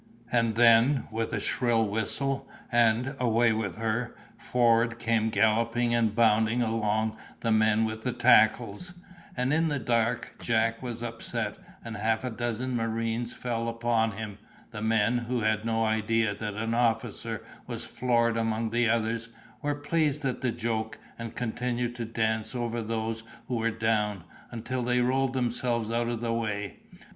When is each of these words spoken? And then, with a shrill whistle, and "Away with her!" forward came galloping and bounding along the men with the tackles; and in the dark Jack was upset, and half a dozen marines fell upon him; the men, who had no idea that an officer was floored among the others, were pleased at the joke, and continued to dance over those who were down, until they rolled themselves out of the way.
And 0.31 0.55
then, 0.55 1.07
with 1.11 1.31
a 1.31 1.39
shrill 1.39 1.87
whistle, 1.87 2.47
and 2.71 3.15
"Away 3.19 3.53
with 3.53 3.75
her!" 3.75 4.15
forward 4.35 4.97
came 4.97 5.29
galloping 5.29 5.93
and 5.93 6.15
bounding 6.15 6.63
along 6.63 7.15
the 7.41 7.51
men 7.51 7.85
with 7.85 8.01
the 8.01 8.11
tackles; 8.11 8.95
and 9.37 9.53
in 9.53 9.67
the 9.67 9.77
dark 9.77 10.37
Jack 10.39 10.81
was 10.81 11.03
upset, 11.03 11.55
and 11.85 11.95
half 11.95 12.23
a 12.23 12.31
dozen 12.31 12.75
marines 12.75 13.35
fell 13.35 13.67
upon 13.69 14.13
him; 14.13 14.39
the 14.71 14.81
men, 14.81 15.19
who 15.19 15.41
had 15.41 15.65
no 15.65 15.85
idea 15.85 16.33
that 16.33 16.55
an 16.55 16.73
officer 16.73 17.43
was 17.67 17.85
floored 17.85 18.37
among 18.37 18.71
the 18.71 18.89
others, 18.89 19.29
were 19.61 19.75
pleased 19.75 20.25
at 20.25 20.41
the 20.41 20.51
joke, 20.51 20.97
and 21.19 21.35
continued 21.35 21.93
to 21.97 22.05
dance 22.05 22.55
over 22.55 22.81
those 22.81 23.21
who 23.47 23.57
were 23.57 23.69
down, 23.69 24.23
until 24.49 24.81
they 24.81 24.99
rolled 25.01 25.33
themselves 25.33 25.91
out 25.91 26.07
of 26.07 26.21
the 26.21 26.33
way. 26.33 26.79